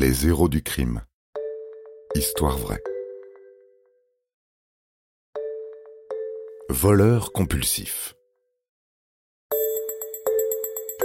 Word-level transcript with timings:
Les 0.00 0.26
héros 0.26 0.48
du 0.48 0.62
crime. 0.62 1.02
Histoire 2.14 2.56
vraie. 2.56 2.82
Voleur 6.70 7.32
compulsif. 7.34 8.14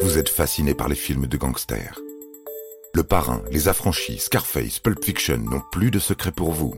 Vous 0.01 0.17
êtes 0.17 0.29
fasciné 0.29 0.73
par 0.73 0.87
les 0.87 0.95
films 0.95 1.27
de 1.27 1.35
gangsters. 1.35 1.99
Le 2.93 3.03
Parrain, 3.03 3.43
Les 3.51 3.67
Affranchis, 3.67 4.19
Scarface, 4.19 4.79
Pulp 4.79 5.03
Fiction 5.03 5.39
n'ont 5.39 5.63
plus 5.73 5.91
de 5.91 5.99
secret 5.99 6.31
pour 6.31 6.53
vous. 6.53 6.73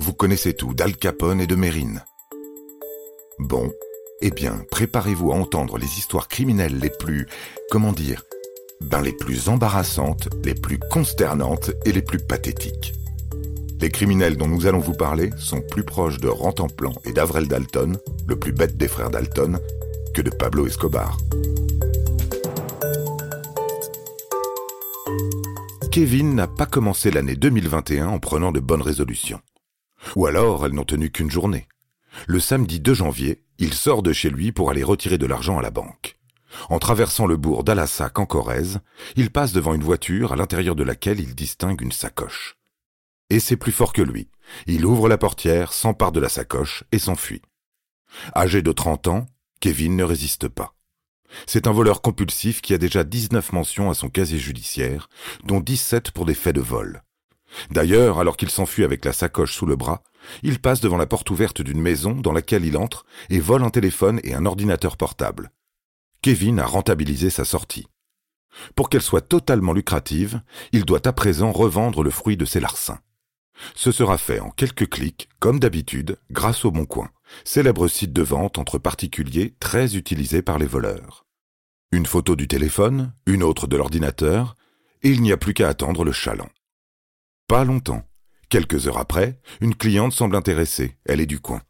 Vous 0.00 0.12
connaissez 0.12 0.54
tout 0.54 0.74
d'Al 0.74 0.96
Capone 0.96 1.40
et 1.40 1.46
de 1.46 1.54
Mérine. 1.54 2.02
Bon, 3.38 3.72
eh 4.20 4.32
bien, 4.32 4.64
préparez-vous 4.72 5.30
à 5.30 5.36
entendre 5.36 5.78
les 5.78 5.96
histoires 5.96 6.26
criminelles 6.26 6.80
les 6.80 6.90
plus, 6.90 7.28
comment 7.70 7.92
dire, 7.92 8.24
ben 8.80 9.02
les 9.02 9.12
plus 9.12 9.48
embarrassantes, 9.48 10.28
les 10.44 10.54
plus 10.54 10.78
consternantes 10.78 11.70
et 11.84 11.92
les 11.92 12.02
plus 12.02 12.18
pathétiques. 12.18 12.94
Les 13.80 13.90
criminels 13.90 14.36
dont 14.36 14.48
nous 14.48 14.66
allons 14.66 14.78
vous 14.78 14.94
parler 14.94 15.30
sont 15.38 15.62
plus 15.62 15.84
proches 15.84 16.18
de 16.18 16.28
Rantanplan 16.28 16.92
et 17.04 17.12
d'Avrel 17.12 17.48
Dalton, 17.48 17.96
le 18.26 18.38
plus 18.38 18.52
bête 18.52 18.76
des 18.76 18.88
frères 18.88 19.10
Dalton, 19.10 19.58
que 20.12 20.22
de 20.22 20.30
Pablo 20.30 20.66
Escobar. 20.66 21.16
Kevin 25.90 26.34
n'a 26.34 26.46
pas 26.46 26.66
commencé 26.66 27.10
l'année 27.10 27.36
2021 27.36 28.08
en 28.08 28.18
prenant 28.18 28.52
de 28.52 28.60
bonnes 28.60 28.82
résolutions. 28.82 29.40
Ou 30.14 30.26
alors 30.26 30.64
elles 30.66 30.72
n'ont 30.72 30.84
tenu 30.84 31.10
qu'une 31.10 31.30
journée. 31.30 31.66
Le 32.26 32.38
samedi 32.38 32.80
2 32.80 32.94
janvier, 32.94 33.42
il 33.58 33.74
sort 33.74 34.02
de 34.02 34.12
chez 34.12 34.30
lui 34.30 34.52
pour 34.52 34.70
aller 34.70 34.82
retirer 34.82 35.18
de 35.18 35.26
l'argent 35.26 35.58
à 35.58 35.62
la 35.62 35.70
banque. 35.70 36.19
En 36.68 36.78
traversant 36.78 37.26
le 37.26 37.36
bourg 37.36 37.64
d'Alassac 37.64 38.18
en 38.18 38.26
Corrèze, 38.26 38.80
il 39.16 39.30
passe 39.30 39.52
devant 39.52 39.74
une 39.74 39.84
voiture 39.84 40.32
à 40.32 40.36
l'intérieur 40.36 40.74
de 40.74 40.82
laquelle 40.82 41.20
il 41.20 41.34
distingue 41.34 41.80
une 41.80 41.92
sacoche. 41.92 42.56
Et 43.30 43.40
c'est 43.40 43.56
plus 43.56 43.72
fort 43.72 43.92
que 43.92 44.02
lui. 44.02 44.28
Il 44.66 44.84
ouvre 44.84 45.08
la 45.08 45.18
portière, 45.18 45.72
s'empare 45.72 46.12
de 46.12 46.20
la 46.20 46.28
sacoche 46.28 46.84
et 46.92 46.98
s'enfuit. 46.98 47.42
Âgé 48.36 48.62
de 48.62 48.72
30 48.72 49.06
ans, 49.08 49.26
Kevin 49.60 49.96
ne 49.96 50.04
résiste 50.04 50.48
pas. 50.48 50.74
C'est 51.46 51.68
un 51.68 51.72
voleur 51.72 52.02
compulsif 52.02 52.60
qui 52.60 52.74
a 52.74 52.78
déjà 52.78 53.04
19 53.04 53.52
mentions 53.52 53.88
à 53.88 53.94
son 53.94 54.08
casier 54.08 54.38
judiciaire, 54.38 55.08
dont 55.44 55.60
17 55.60 56.10
pour 56.10 56.26
des 56.26 56.34
faits 56.34 56.56
de 56.56 56.60
vol. 56.60 57.02
D'ailleurs, 57.70 58.18
alors 58.18 58.36
qu'il 58.36 58.50
s'enfuit 58.50 58.84
avec 58.84 59.04
la 59.04 59.12
sacoche 59.12 59.54
sous 59.54 59.66
le 59.66 59.76
bras, 59.76 60.02
il 60.42 60.60
passe 60.60 60.80
devant 60.80 60.96
la 60.96 61.06
porte 61.06 61.30
ouverte 61.30 61.62
d'une 61.62 61.80
maison 61.80 62.12
dans 62.12 62.32
laquelle 62.32 62.64
il 62.64 62.76
entre 62.76 63.04
et 63.28 63.40
vole 63.40 63.62
un 63.62 63.70
téléphone 63.70 64.20
et 64.24 64.34
un 64.34 64.46
ordinateur 64.46 64.96
portable. 64.96 65.50
Kevin 66.22 66.60
a 66.60 66.66
rentabilisé 66.66 67.30
sa 67.30 67.44
sortie. 67.44 67.86
Pour 68.74 68.90
qu'elle 68.90 69.02
soit 69.02 69.26
totalement 69.26 69.72
lucrative, 69.72 70.42
il 70.72 70.84
doit 70.84 71.06
à 71.06 71.12
présent 71.12 71.52
revendre 71.52 72.02
le 72.02 72.10
fruit 72.10 72.36
de 72.36 72.44
ses 72.44 72.60
larcins. 72.60 73.00
Ce 73.74 73.92
sera 73.92 74.18
fait 74.18 74.40
en 74.40 74.50
quelques 74.50 74.88
clics, 74.88 75.28
comme 75.38 75.60
d'habitude, 75.60 76.18
grâce 76.30 76.64
au 76.64 76.70
Bon 76.70 76.84
Coin, 76.84 77.10
célèbre 77.44 77.88
site 77.88 78.12
de 78.12 78.22
vente 78.22 78.58
entre 78.58 78.78
particuliers 78.78 79.54
très 79.60 79.96
utilisé 79.96 80.42
par 80.42 80.58
les 80.58 80.66
voleurs. 80.66 81.26
Une 81.92 82.06
photo 82.06 82.36
du 82.36 82.48
téléphone, 82.48 83.12
une 83.26 83.42
autre 83.42 83.66
de 83.66 83.76
l'ordinateur, 83.76 84.54
et 85.02 85.10
il 85.10 85.22
n'y 85.22 85.32
a 85.32 85.36
plus 85.36 85.54
qu'à 85.54 85.68
attendre 85.68 86.04
le 86.04 86.12
chaland. 86.12 86.50
Pas 87.48 87.64
longtemps. 87.64 88.04
Quelques 88.48 88.88
heures 88.88 88.98
après, 88.98 89.40
une 89.60 89.74
cliente 89.74 90.12
semble 90.12 90.36
intéressée, 90.36 90.96
elle 91.04 91.20
est 91.20 91.26
du 91.26 91.40
coin. 91.40 91.62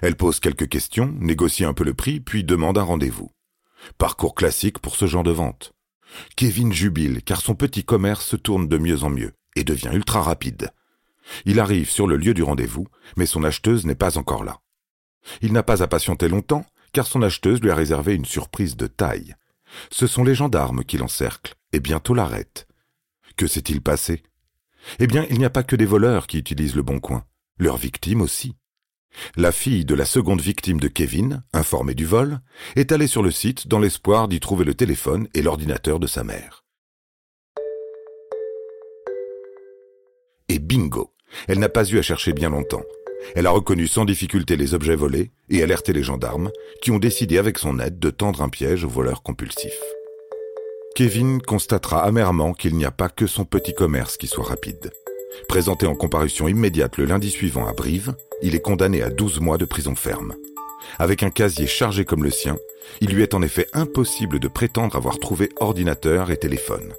Elle 0.00 0.16
pose 0.16 0.40
quelques 0.40 0.68
questions, 0.68 1.14
négocie 1.18 1.64
un 1.64 1.74
peu 1.74 1.84
le 1.84 1.94
prix, 1.94 2.20
puis 2.20 2.44
demande 2.44 2.78
un 2.78 2.82
rendez-vous. 2.82 3.30
Parcours 3.98 4.34
classique 4.34 4.78
pour 4.78 4.96
ce 4.96 5.06
genre 5.06 5.22
de 5.22 5.30
vente. 5.30 5.72
Kevin 6.36 6.72
jubile 6.72 7.22
car 7.22 7.40
son 7.40 7.54
petit 7.54 7.84
commerce 7.84 8.26
se 8.26 8.36
tourne 8.36 8.68
de 8.68 8.78
mieux 8.78 9.02
en 9.02 9.10
mieux 9.10 9.32
et 9.56 9.64
devient 9.64 9.90
ultra 9.92 10.22
rapide. 10.22 10.70
Il 11.44 11.60
arrive 11.60 11.90
sur 11.90 12.06
le 12.06 12.16
lieu 12.16 12.34
du 12.34 12.42
rendez-vous, 12.42 12.86
mais 13.16 13.26
son 13.26 13.44
acheteuse 13.44 13.86
n'est 13.86 13.94
pas 13.94 14.18
encore 14.18 14.44
là. 14.44 14.58
Il 15.40 15.52
n'a 15.52 15.62
pas 15.62 15.82
à 15.82 15.86
patienter 15.86 16.28
longtemps, 16.28 16.66
car 16.92 17.06
son 17.06 17.22
acheteuse 17.22 17.60
lui 17.60 17.70
a 17.70 17.74
réservé 17.74 18.14
une 18.14 18.24
surprise 18.24 18.76
de 18.76 18.86
taille. 18.86 19.34
Ce 19.90 20.06
sont 20.06 20.24
les 20.24 20.34
gendarmes 20.34 20.84
qui 20.84 20.98
l'encerclent, 20.98 21.54
et 21.72 21.80
bientôt 21.80 22.14
l'arrêtent. 22.14 22.66
Que 23.36 23.46
s'est-il 23.46 23.80
passé? 23.80 24.22
Eh 24.98 25.06
bien, 25.06 25.26
il 25.30 25.38
n'y 25.38 25.44
a 25.44 25.50
pas 25.50 25.62
que 25.62 25.76
des 25.76 25.86
voleurs 25.86 26.26
qui 26.26 26.38
utilisent 26.38 26.74
le 26.74 26.82
bon 26.82 26.98
coin, 26.98 27.24
leurs 27.58 27.76
victimes 27.76 28.20
aussi. 28.20 28.56
La 29.36 29.52
fille 29.52 29.84
de 29.84 29.94
la 29.94 30.04
seconde 30.04 30.40
victime 30.40 30.80
de 30.80 30.88
Kevin, 30.88 31.42
informée 31.52 31.94
du 31.94 32.06
vol, 32.06 32.40
est 32.76 32.92
allée 32.92 33.06
sur 33.06 33.22
le 33.22 33.30
site 33.30 33.68
dans 33.68 33.78
l'espoir 33.78 34.28
d'y 34.28 34.40
trouver 34.40 34.64
le 34.64 34.74
téléphone 34.74 35.28
et 35.34 35.42
l'ordinateur 35.42 36.00
de 36.00 36.06
sa 36.06 36.24
mère. 36.24 36.64
Et 40.48 40.58
bingo 40.58 41.14
Elle 41.48 41.58
n'a 41.58 41.68
pas 41.68 41.88
eu 41.88 41.98
à 41.98 42.02
chercher 42.02 42.32
bien 42.32 42.50
longtemps. 42.50 42.82
Elle 43.34 43.46
a 43.46 43.50
reconnu 43.50 43.86
sans 43.86 44.04
difficulté 44.04 44.56
les 44.56 44.74
objets 44.74 44.96
volés 44.96 45.30
et 45.48 45.62
alerté 45.62 45.92
les 45.92 46.02
gendarmes, 46.02 46.50
qui 46.82 46.90
ont 46.90 46.98
décidé 46.98 47.38
avec 47.38 47.58
son 47.58 47.78
aide 47.78 47.98
de 47.98 48.10
tendre 48.10 48.42
un 48.42 48.48
piège 48.48 48.84
au 48.84 48.88
voleur 48.88 49.22
compulsif. 49.22 49.72
Kevin 50.94 51.40
constatera 51.40 52.02
amèrement 52.02 52.52
qu'il 52.52 52.76
n'y 52.76 52.84
a 52.84 52.90
pas 52.90 53.08
que 53.08 53.26
son 53.26 53.44
petit 53.44 53.72
commerce 53.72 54.16
qui 54.16 54.26
soit 54.26 54.44
rapide. 54.44 54.92
Présenté 55.48 55.86
en 55.86 55.94
comparution 55.94 56.48
immédiate 56.48 56.96
le 56.96 57.04
lundi 57.04 57.30
suivant 57.30 57.66
à 57.66 57.72
Brive, 57.72 58.14
il 58.42 58.54
est 58.54 58.60
condamné 58.60 59.02
à 59.02 59.10
12 59.10 59.40
mois 59.40 59.58
de 59.58 59.64
prison 59.64 59.94
ferme. 59.94 60.34
Avec 60.98 61.22
un 61.22 61.30
casier 61.30 61.66
chargé 61.66 62.04
comme 62.04 62.24
le 62.24 62.30
sien, 62.30 62.56
il 63.00 63.10
lui 63.10 63.22
est 63.22 63.34
en 63.34 63.42
effet 63.42 63.66
impossible 63.72 64.38
de 64.38 64.48
prétendre 64.48 64.96
avoir 64.96 65.18
trouvé 65.18 65.48
ordinateur 65.60 66.30
et 66.30 66.36
téléphone. 66.36 66.92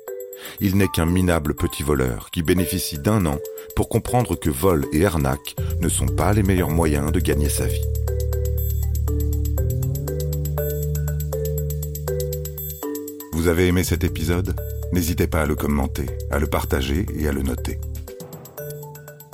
Il 0.60 0.78
n'est 0.78 0.88
qu'un 0.88 1.06
minable 1.06 1.54
petit 1.54 1.84
voleur 1.84 2.30
qui 2.32 2.44
bénéficie 2.44 3.00
d'un 3.00 3.26
an 3.26 3.38
pour 3.76 3.90
comprendre 3.90 4.36
que 4.36 4.50
vol 4.50 4.86
et 4.92 5.06
arnaque 5.06 5.56
ne 5.80 5.90
sont 5.90 6.08
pas 6.08 6.34
les 6.34 6.44
meilleurs 6.44 6.70
moyens 6.70 7.12
de 7.12 7.20
gagner 7.20 7.50
sa 7.50 7.66
vie. 7.66 7.86
Vous 13.32 13.48
avez 13.48 13.68
aimé 13.68 13.84
cet 13.84 14.04
épisode? 14.04 14.56
N'hésitez 14.92 15.28
pas 15.28 15.42
à 15.42 15.46
le 15.46 15.56
commenter, 15.56 16.06
à 16.30 16.40
le 16.40 16.48
partager 16.48 17.06
et 17.18 17.28
à 17.28 17.32
le 17.32 17.42
noter. 17.42 17.80